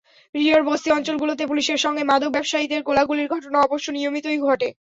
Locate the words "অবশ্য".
3.61-3.87